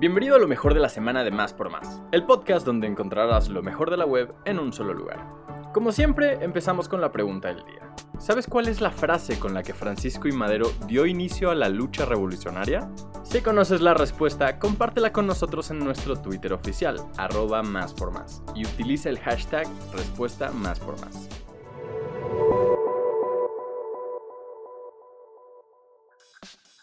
Bienvenido 0.00 0.36
a 0.36 0.38
lo 0.38 0.46
mejor 0.46 0.74
de 0.74 0.80
la 0.80 0.88
semana 0.88 1.24
de 1.24 1.32
Más 1.32 1.52
por 1.52 1.70
Más, 1.70 2.00
el 2.12 2.22
podcast 2.22 2.64
donde 2.64 2.86
encontrarás 2.86 3.48
lo 3.48 3.64
mejor 3.64 3.90
de 3.90 3.96
la 3.96 4.06
web 4.06 4.32
en 4.44 4.60
un 4.60 4.72
solo 4.72 4.94
lugar. 4.94 5.26
Como 5.74 5.90
siempre, 5.90 6.38
empezamos 6.40 6.88
con 6.88 7.00
la 7.00 7.10
pregunta 7.10 7.48
del 7.48 7.64
día. 7.64 7.92
¿Sabes 8.20 8.46
cuál 8.46 8.68
es 8.68 8.80
la 8.80 8.92
frase 8.92 9.40
con 9.40 9.54
la 9.54 9.64
que 9.64 9.74
Francisco 9.74 10.28
y 10.28 10.32
Madero 10.32 10.70
dio 10.86 11.04
inicio 11.04 11.50
a 11.50 11.56
la 11.56 11.68
lucha 11.68 12.04
revolucionaria? 12.04 12.88
Si 13.24 13.40
conoces 13.40 13.80
la 13.80 13.92
respuesta, 13.92 14.60
compártela 14.60 15.12
con 15.12 15.26
nosotros 15.26 15.72
en 15.72 15.80
nuestro 15.80 16.14
Twitter 16.14 16.52
oficial, 16.52 17.00
arroba 17.16 17.64
más 17.64 17.92
por 17.92 18.12
más, 18.12 18.44
y 18.54 18.64
utiliza 18.64 19.08
el 19.08 19.18
hashtag 19.18 19.66
respuesta 19.92 20.52
más 20.52 20.78
por 20.78 20.94
más. 21.00 21.28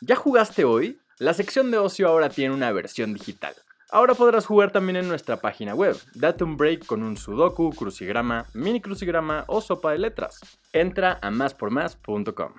¿Ya 0.01 0.17
jugaste 0.17 0.65
hoy? 0.65 0.99
La 1.17 1.33
sección 1.33 1.71
de 1.71 1.77
ocio 1.77 2.09
ahora 2.09 2.27
tiene 2.27 2.53
una 2.53 2.73
versión 2.73 3.13
digital. 3.13 3.53
Ahora 3.89 4.15
podrás 4.15 4.45
jugar 4.45 4.73
también 4.73 4.97
en 4.97 5.07
nuestra 5.07 5.37
página 5.37 5.73
web. 5.73 5.95
Date 6.13 6.43
un 6.43 6.57
break 6.57 6.85
con 6.85 7.03
un 7.03 7.15
sudoku, 7.15 7.69
crucigrama, 7.69 8.47
mini 8.53 8.81
crucigrama 8.81 9.45
o 9.47 9.61
sopa 9.61 9.93
de 9.93 9.99
letras. 9.99 10.41
Entra 10.73 11.17
a 11.21 11.31
máspormás.com. 11.31 12.51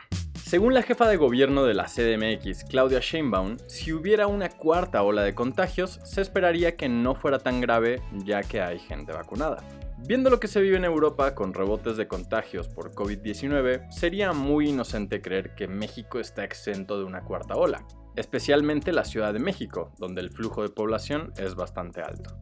Según 0.43 0.73
la 0.73 0.83
jefa 0.83 1.07
de 1.07 1.19
gobierno 1.19 1.65
de 1.65 1.75
la 1.75 1.85
CDMX, 1.85 2.65
Claudia 2.65 3.01
Sheinbaum, 3.01 3.59
si 3.67 3.93
hubiera 3.93 4.27
una 4.27 4.49
cuarta 4.49 5.03
ola 5.03 5.23
de 5.23 5.35
contagios, 5.35 6.01
se 6.05 6.23
esperaría 6.23 6.79
que 6.79 6.89
no 6.89 7.15
fuera 7.15 7.39
tan 7.39 7.61
grave 7.61 8.01
ya 8.25 8.43
que 8.43 8.63
hay 8.63 8.79
gente 8.79 9.13
vacunada. 9.13 9.63
Viendo 10.09 10.31
lo 10.31 10.41
que 10.41 10.49
se 10.49 10.63
vive 10.63 10.79
en 10.79 10.87
Europa 10.87 11.35
con 11.35 11.53
rebotes 11.53 11.99
de 11.99 12.09
contagios 12.09 12.69
por 12.69 12.93
COVID-19, 12.95 13.91
sería 13.91 14.33
muy 14.33 14.71
inocente 14.71 15.21
creer 15.21 15.55
que 15.55 15.69
México 15.69 16.21
está 16.21 16.43
exento 16.43 16.97
de 16.99 17.05
una 17.05 17.21
cuarta 17.23 17.55
ola 17.57 17.85
especialmente 18.17 18.93
la 18.93 19.05
Ciudad 19.05 19.33
de 19.33 19.39
México, 19.39 19.93
donde 19.99 20.21
el 20.21 20.31
flujo 20.31 20.63
de 20.63 20.71
población 20.71 21.33
es 21.37 21.55
bastante 21.55 22.01
alto. 22.01 22.37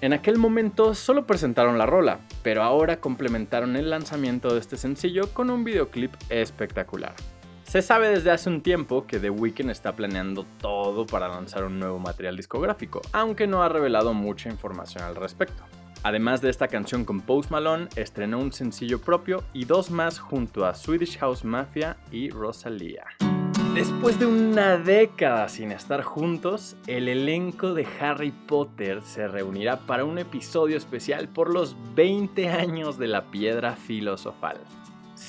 En 0.00 0.12
aquel 0.12 0.36
momento 0.36 0.96
solo 0.96 1.28
presentaron 1.28 1.78
la 1.78 1.86
rola, 1.86 2.18
pero 2.42 2.64
ahora 2.64 2.98
complementaron 2.98 3.76
el 3.76 3.88
lanzamiento 3.88 4.52
de 4.52 4.58
este 4.58 4.76
sencillo 4.76 5.32
con 5.32 5.48
un 5.48 5.62
videoclip 5.62 6.12
espectacular. 6.28 7.14
Se 7.70 7.82
sabe 7.82 8.08
desde 8.08 8.32
hace 8.32 8.50
un 8.50 8.62
tiempo 8.62 9.06
que 9.06 9.20
The 9.20 9.30
Weeknd 9.30 9.70
está 9.70 9.94
planeando 9.94 10.44
todo 10.60 11.06
para 11.06 11.28
lanzar 11.28 11.62
un 11.62 11.78
nuevo 11.78 12.00
material 12.00 12.36
discográfico, 12.36 13.00
aunque 13.12 13.46
no 13.46 13.62
ha 13.62 13.68
revelado 13.68 14.12
mucha 14.12 14.48
información 14.48 15.04
al 15.04 15.14
respecto. 15.14 15.62
Además 16.02 16.40
de 16.40 16.50
esta 16.50 16.66
canción 16.66 17.04
con 17.04 17.20
Post 17.20 17.52
Malone, 17.52 17.86
estrenó 17.94 18.40
un 18.40 18.52
sencillo 18.52 19.00
propio 19.00 19.44
y 19.52 19.66
dos 19.66 19.92
más 19.92 20.18
junto 20.18 20.66
a 20.66 20.74
Swedish 20.74 21.16
House 21.18 21.44
Mafia 21.44 21.96
y 22.10 22.30
Rosalía. 22.30 23.04
Después 23.72 24.18
de 24.18 24.26
una 24.26 24.76
década 24.76 25.48
sin 25.48 25.70
estar 25.70 26.02
juntos, 26.02 26.74
el 26.88 27.06
elenco 27.06 27.72
de 27.72 27.86
Harry 28.00 28.32
Potter 28.32 29.00
se 29.02 29.28
reunirá 29.28 29.76
para 29.86 30.04
un 30.04 30.18
episodio 30.18 30.76
especial 30.76 31.28
por 31.28 31.54
los 31.54 31.76
20 31.94 32.48
años 32.48 32.98
de 32.98 33.06
la 33.06 33.30
piedra 33.30 33.76
filosofal. 33.76 34.58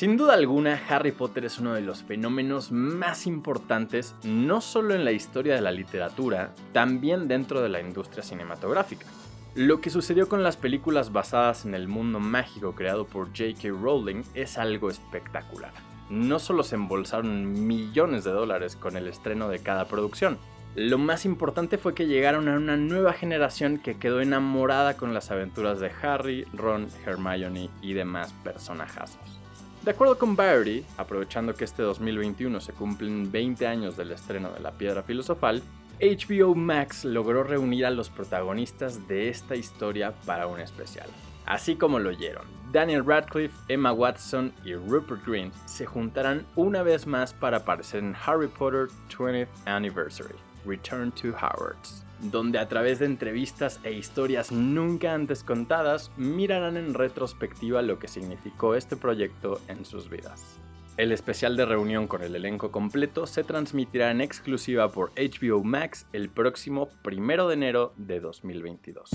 Sin 0.02 0.18
duda 0.18 0.34
alguna, 0.34 0.82
Harry 0.90 1.12
Potter 1.12 1.46
es 1.46 1.60
uno 1.60 1.76
de 1.76 1.82
los 1.82 2.02
fenómenos 2.02 2.72
más 2.72 3.28
importantes 3.28 4.16
no 4.24 4.60
solo 4.60 4.96
en 4.96 5.06
la 5.06 5.12
historia 5.12 5.54
de 5.54 5.62
la 5.62 5.72
literatura, 5.72 6.56
también 6.74 7.28
dentro 7.28 7.62
de 7.62 7.70
la 7.70 7.82
industria 7.82 8.24
cinematográfica. 8.24 9.06
Lo 9.54 9.80
que 9.80 9.92
sucedió 9.92 10.28
con 10.28 10.42
las 10.42 10.58
películas 10.58 11.14
basadas 11.14 11.66
en 11.66 11.76
el 11.76 11.88
mundo 11.88 12.20
mágico 12.20 12.74
creado 12.74 13.06
por 13.06 13.28
J.K. 13.28 13.68
Rowling 13.80 14.24
es 14.34 14.58
algo 14.58 14.90
espectacular. 14.90 15.72
No 16.10 16.40
solo 16.40 16.64
se 16.64 16.78
embolsaron 16.78 17.68
millones 17.68 18.24
de 18.24 18.32
dólares 18.32 18.76
con 18.76 18.98
el 18.98 19.06
estreno 19.06 19.50
de 19.50 19.60
cada 19.60 19.86
producción, 19.86 20.40
lo 20.74 20.98
más 20.98 21.26
importante 21.26 21.78
fue 21.78 21.94
que 21.94 22.08
llegaron 22.08 22.48
a 22.48 22.56
una 22.56 22.76
nueva 22.76 23.14
generación 23.14 23.78
que 23.78 24.00
quedó 24.00 24.20
enamorada 24.20 24.98
con 24.98 25.14
las 25.14 25.30
aventuras 25.30 25.80
de 25.80 25.92
Harry, 26.02 26.46
Ron, 26.54 26.88
Hermione 27.06 27.70
y 27.84 27.94
demás 27.94 28.34
personajazos. 28.44 29.41
De 29.84 29.90
acuerdo 29.90 30.20
con 30.20 30.36
Variety, 30.36 30.86
aprovechando 30.98 31.56
que 31.56 31.64
este 31.64 31.82
2021 31.82 32.60
se 32.60 32.72
cumplen 32.72 33.32
20 33.32 33.66
años 33.66 33.98
del 33.98 34.12
estreno 34.12 34.52
de 34.52 34.60
La 34.60 34.72
Piedra 34.72 35.02
Filosofal, 35.02 35.64
HBO 36.00 36.54
Max 36.54 37.04
logró 37.04 37.44
reunir 37.44 37.88
a 37.88 37.90
los 37.90 38.12
protagonistas 38.12 39.08
de 39.08 39.30
esta 39.30 39.56
historia 39.56 40.14
para 40.28 40.46
un 40.46 40.60
especial. 40.60 41.08
Así 41.48 41.76
como 41.76 41.98
lo 41.98 42.10
oyeron, 42.10 42.46
Daniel 42.72 43.04
Radcliffe, 43.04 43.58
Emma 43.70 43.92
Watson 43.92 44.54
y 44.64 44.76
Rupert 44.76 45.26
Grint 45.26 45.54
se 45.66 45.88
juntarán 45.88 46.46
una 46.56 46.84
vez 46.84 47.08
más 47.08 47.34
para 47.34 47.58
aparecer 47.58 48.04
en 48.04 48.16
Harry 48.24 48.48
Potter 48.48 48.88
20th 49.10 49.48
Anniversary, 49.66 50.36
Return 50.64 51.12
to 51.14 51.30
Hogwarts, 51.30 52.06
donde 52.22 52.60
a 52.60 52.68
través 52.68 53.00
de 53.00 53.06
entrevistas 53.06 53.80
e 53.84 53.94
historias 53.94 54.52
nunca 54.52 55.14
antes 55.14 55.44
contadas 55.44 56.12
mirarán 56.18 56.78
en 56.78 56.94
retrospectiva 56.94 57.82
lo 57.82 58.00
que 58.00 58.08
significó 58.08 58.76
este 58.76 58.96
proyecto 58.96 59.60
en 59.68 59.86
sus 59.86 60.10
vidas. 60.10 60.60
El 60.98 61.12
especial 61.12 61.56
de 61.56 61.66
reunión 61.66 62.08
con 62.08 62.22
el 62.22 62.36
elenco 62.36 62.72
completo 62.72 63.26
se 63.26 63.44
transmitirá 63.44 64.12
en 64.12 64.22
exclusiva 64.22 64.92
por 64.92 65.12
HBO 65.16 65.64
Max 65.64 66.06
el 66.14 66.30
próximo 66.30 66.90
1 67.04 67.48
de 67.48 67.54
enero 67.54 67.94
de 67.98 68.20
2022. 68.20 69.10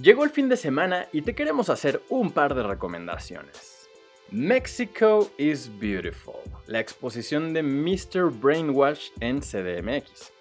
Llegó 0.00 0.24
el 0.24 0.30
fin 0.30 0.48
de 0.48 0.56
semana 0.56 1.08
y 1.12 1.22
te 1.22 1.34
queremos 1.34 1.70
hacer 1.70 2.02
un 2.10 2.30
par 2.30 2.54
de 2.54 2.62
recomendaciones. 2.62 3.88
Mexico 4.30 5.30
is 5.38 5.70
Beautiful, 5.80 6.34
la 6.66 6.80
exposición 6.80 7.54
de 7.54 7.62
Mr. 7.62 8.30
Brainwash 8.30 9.08
en 9.20 9.40
CDMX. 9.40 10.35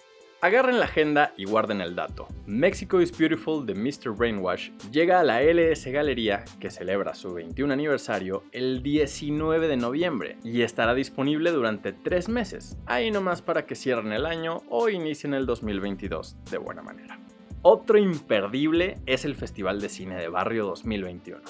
Agarren 0.45 0.77
la 0.77 0.85
agenda 0.85 1.33
y 1.37 1.45
guarden 1.45 1.81
el 1.81 1.95
dato. 1.95 2.27
Mexico 2.45 3.01
is 3.01 3.11
Beautiful 3.17 3.65
de 3.65 3.73
Mr. 3.73 4.15
Brainwash 4.15 4.69
llega 4.91 5.19
a 5.19 5.23
la 5.23 5.41
LS 5.41 5.87
Galería, 5.87 6.45
que 6.59 6.69
celebra 6.69 7.15
su 7.15 7.33
21 7.33 7.73
aniversario, 7.73 8.43
el 8.51 8.83
19 8.83 9.67
de 9.67 9.75
noviembre 9.75 10.37
y 10.43 10.61
estará 10.61 10.93
disponible 10.93 11.49
durante 11.49 11.93
tres 11.93 12.29
meses, 12.29 12.77
ahí 12.85 13.09
nomás 13.09 13.41
para 13.41 13.65
que 13.65 13.73
cierren 13.73 14.13
el 14.13 14.27
año 14.27 14.61
o 14.69 14.87
inicien 14.87 15.33
el 15.33 15.47
2022 15.47 16.37
de 16.51 16.59
buena 16.59 16.83
manera. 16.83 17.19
Otro 17.63 17.97
imperdible 17.97 18.99
es 19.07 19.25
el 19.25 19.33
Festival 19.33 19.81
de 19.81 19.89
Cine 19.89 20.15
de 20.15 20.29
Barrio 20.29 20.67
2021. 20.67 21.41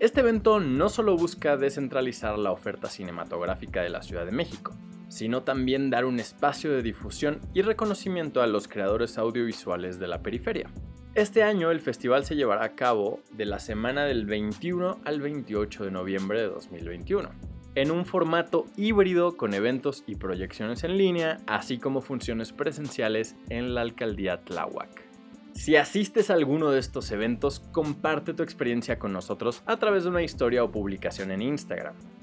Este 0.00 0.22
evento 0.22 0.58
no 0.58 0.88
solo 0.88 1.16
busca 1.16 1.56
descentralizar 1.56 2.36
la 2.36 2.50
oferta 2.50 2.88
cinematográfica 2.88 3.82
de 3.82 3.90
la 3.90 4.02
Ciudad 4.02 4.26
de 4.26 4.32
México, 4.32 4.74
sino 5.10 5.42
también 5.42 5.90
dar 5.90 6.06
un 6.06 6.20
espacio 6.20 6.72
de 6.72 6.82
difusión 6.82 7.40
y 7.52 7.60
reconocimiento 7.60 8.40
a 8.40 8.46
los 8.46 8.68
creadores 8.68 9.18
audiovisuales 9.18 9.98
de 9.98 10.08
la 10.08 10.22
periferia. 10.22 10.70
Este 11.14 11.42
año 11.42 11.72
el 11.72 11.80
festival 11.80 12.24
se 12.24 12.36
llevará 12.36 12.64
a 12.64 12.76
cabo 12.76 13.20
de 13.32 13.44
la 13.44 13.58
semana 13.58 14.04
del 14.04 14.24
21 14.24 15.00
al 15.04 15.20
28 15.20 15.84
de 15.84 15.90
noviembre 15.90 16.40
de 16.40 16.48
2021, 16.48 17.28
en 17.74 17.90
un 17.90 18.06
formato 18.06 18.66
híbrido 18.76 19.36
con 19.36 19.52
eventos 19.52 20.04
y 20.06 20.14
proyecciones 20.14 20.84
en 20.84 20.96
línea, 20.96 21.38
así 21.48 21.78
como 21.78 22.00
funciones 22.00 22.52
presenciales 22.52 23.34
en 23.48 23.74
la 23.74 23.80
alcaldía 23.80 24.44
Tláhuac. 24.44 25.10
Si 25.52 25.76
asistes 25.76 26.30
a 26.30 26.34
alguno 26.34 26.70
de 26.70 26.78
estos 26.78 27.10
eventos, 27.10 27.60
comparte 27.72 28.32
tu 28.32 28.44
experiencia 28.44 29.00
con 29.00 29.12
nosotros 29.12 29.62
a 29.66 29.78
través 29.78 30.04
de 30.04 30.10
una 30.10 30.22
historia 30.22 30.62
o 30.62 30.70
publicación 30.70 31.32
en 31.32 31.42
Instagram. 31.42 31.94